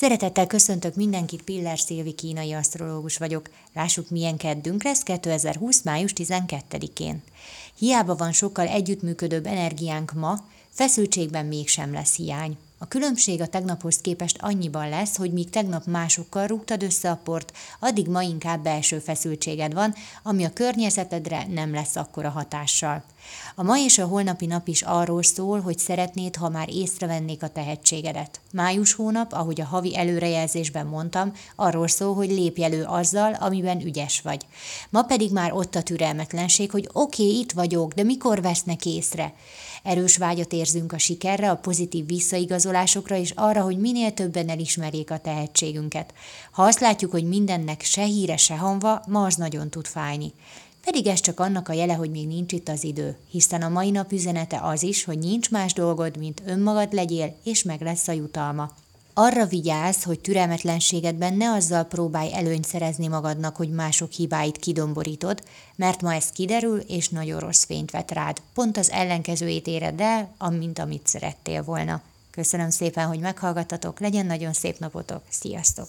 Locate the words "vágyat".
40.16-40.52